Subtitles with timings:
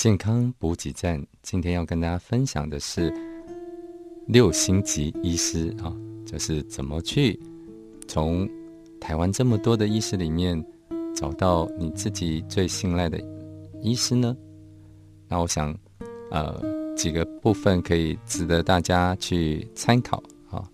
[0.00, 3.12] 健康补给站，今天要跟大家分享的是
[4.26, 5.94] 六星级医师啊，
[6.24, 7.38] 就是怎么去
[8.08, 8.48] 从
[8.98, 10.58] 台湾这么多的医师里面
[11.14, 13.20] 找到你自己最信赖的
[13.82, 14.34] 医师呢？
[15.28, 15.78] 那我想，
[16.30, 16.58] 呃，
[16.96, 20.16] 几个部分可以值得大家去参考
[20.48, 20.66] 啊。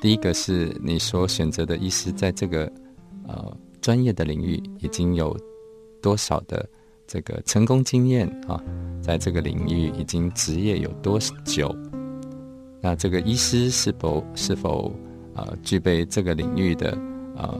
[0.00, 2.72] 第一个是你所选择的医师在这个
[3.26, 5.36] 呃专业的领域已经有
[6.00, 6.64] 多少的。
[7.08, 8.62] 这个成功经验啊，
[9.00, 11.74] 在这个领域已经职业有多久？
[12.82, 14.92] 那这个医师是否是否
[15.34, 16.96] 啊具备这个领域的
[17.34, 17.58] 呃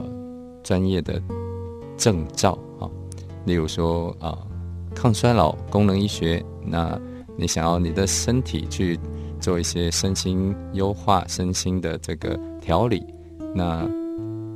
[0.63, 1.21] 专业的
[1.97, 2.87] 证照啊？
[3.45, 4.37] 例如说啊，
[4.95, 6.97] 抗衰老功能医学，那
[7.35, 8.99] 你想要你的身体去
[9.39, 13.03] 做一些身心优化、身心的这个调理，
[13.55, 13.89] 那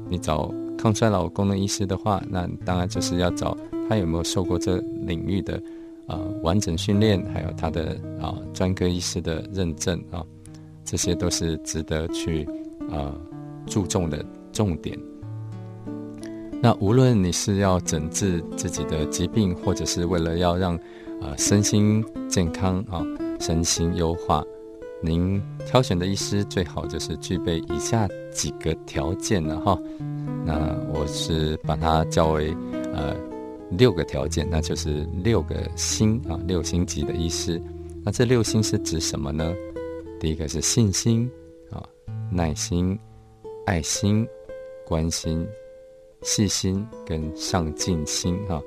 [0.07, 3.57] 你找抗衰老功能医师的话，那当然就是要找。
[3.93, 5.61] 他有没有受过这领域的
[6.07, 7.23] 啊完整训练？
[7.31, 10.25] 还有他的啊专科医师的认证啊，
[10.83, 12.43] 这些都是值得去
[12.89, 13.15] 啊
[13.67, 14.97] 注重的重点。
[16.59, 20.75] 那无论你是要诊治自己的疾病，或者是为了要让
[21.21, 23.05] 啊身心健康啊
[23.39, 24.43] 身心优化，
[25.03, 29.77] 您挑选的医师最好就是具备以下几个条件了哈。
[30.43, 32.51] 那我是把它叫为
[32.91, 33.15] 呃。
[33.77, 37.61] 六个条件，那就是六个星啊，六星级的医师。
[38.03, 39.53] 那这六星是指什么呢？
[40.19, 41.29] 第一个是信心
[41.69, 41.83] 啊，
[42.31, 42.97] 耐心、
[43.65, 44.27] 爱心、
[44.85, 45.47] 关心、
[46.21, 48.61] 细心跟上进心啊。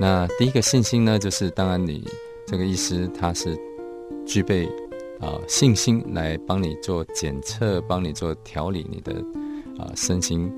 [0.00, 2.06] 那第一个信心呢，就是当然你
[2.46, 3.58] 这个医师他是
[4.26, 4.66] 具备
[5.20, 9.14] 啊信心来帮你做检测，帮你做调理你的
[9.78, 10.52] 啊身心，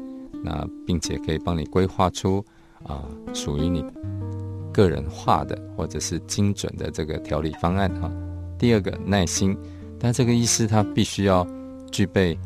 [0.45, 2.45] 那并且可以帮你规划出。
[2.85, 3.85] 啊，属于你
[4.73, 8.11] 个人化的或者是精准的这个调理方案哈。
[8.59, 9.57] 第二个耐心，
[9.99, 11.47] 但这个医师他必须要
[11.91, 12.39] 具备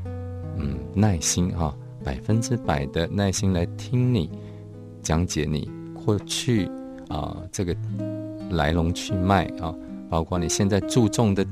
[0.57, 4.31] 嗯耐心哈，百分之百的耐心来听你
[5.03, 6.69] 讲解你过去
[7.09, 7.77] 啊这个
[8.51, 9.75] 来龙去脉啊，
[10.11, 11.47] 包括你现在注重的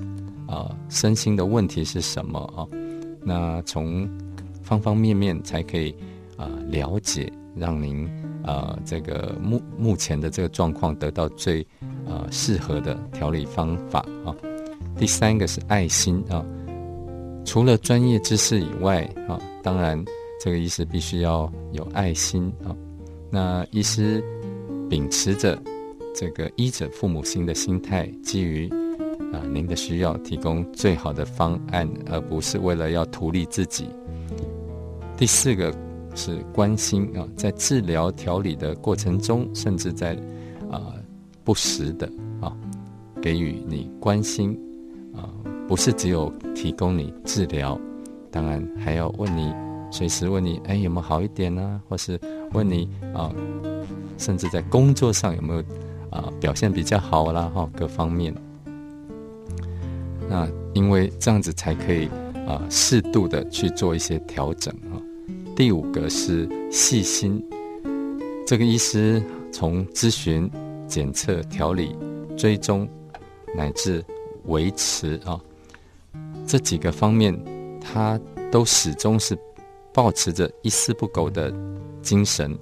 [0.46, 2.66] 啊身心的问题是什么啊？
[3.22, 4.08] 那从
[4.62, 5.94] 方方面面才可以
[6.36, 8.08] 啊了解，让您。
[8.44, 11.66] 呃，这个目目前的这个状况得到最
[12.06, 14.34] 呃适合的调理方法啊。
[14.96, 16.44] 第三个是爱心啊，
[17.44, 20.02] 除了专业知识以外啊，当然
[20.42, 22.74] 这个医师必须要有爱心啊。
[23.30, 24.22] 那医师
[24.88, 25.60] 秉持着
[26.14, 28.68] 这个医者父母心的心态，基于
[29.32, 33.86] 啊您的需要，提供最好的方案，而不是为了要图利自己。
[35.16, 35.74] 第四个。
[36.14, 40.14] 是关心啊，在治疗调理的过程中，甚至在
[40.70, 40.94] 啊
[41.44, 42.10] 不时的
[42.40, 42.56] 啊
[43.20, 44.58] 给予你关心
[45.14, 45.28] 啊，
[45.66, 47.78] 不是只有提供你治疗，
[48.30, 49.52] 当然还要问你，
[49.90, 51.80] 随时问你，哎有没有好一点呢？
[51.88, 52.20] 或是
[52.52, 53.32] 问你啊，
[54.18, 55.62] 甚至在工作上有没有
[56.10, 57.50] 啊表现比较好啦？
[57.54, 58.34] 哈，各方面，
[60.28, 62.08] 那因为这样子才可以
[62.46, 64.74] 啊适度的去做一些调整。
[65.60, 67.38] 第五个是细心，
[68.46, 69.22] 这个医师
[69.52, 70.50] 从咨询、
[70.88, 71.94] 检测、调理、
[72.34, 72.88] 追踪，
[73.54, 74.02] 乃至
[74.46, 75.38] 维持啊，
[76.46, 77.38] 这几个方面，
[77.78, 78.18] 他
[78.50, 79.38] 都始终是
[79.92, 81.52] 保持着一丝不苟的
[82.00, 82.58] 精神，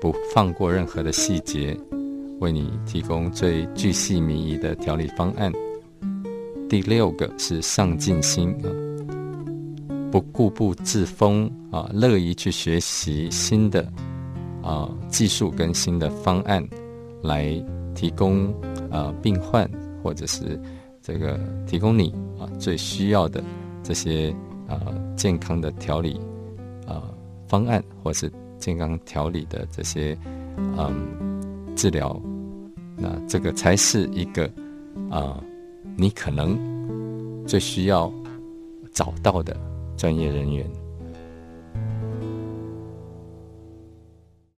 [0.00, 1.76] 不放过任何的细节，
[2.38, 5.50] 为你提供最具细靡遗的调理方案。
[6.68, 8.91] 第六个是上进心啊。
[10.12, 13.90] 不固步自封啊，乐意去学习新的
[14.62, 16.62] 啊技术跟新的方案，
[17.22, 17.52] 来
[17.94, 18.52] 提供
[18.90, 19.68] 啊病患
[20.02, 20.60] 或者是
[21.00, 23.42] 这个提供你啊最需要的
[23.82, 24.30] 这些
[24.68, 26.20] 啊健康的调理
[26.86, 27.10] 啊
[27.48, 30.16] 方案，或是健康调理的这些
[30.76, 32.20] 嗯治疗，
[32.98, 34.44] 那这个才是一个
[35.10, 35.42] 啊
[35.96, 36.58] 你可能
[37.46, 38.12] 最需要
[38.92, 39.56] 找到的。
[39.96, 40.81] 专业人员。